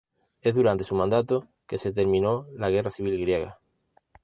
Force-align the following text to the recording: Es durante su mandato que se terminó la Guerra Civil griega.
Es 0.41 0.55
durante 0.55 0.83
su 0.83 0.95
mandato 0.95 1.47
que 1.67 1.77
se 1.77 1.91
terminó 1.93 2.47
la 2.57 2.71
Guerra 2.71 2.89
Civil 2.89 3.21
griega. 3.21 3.59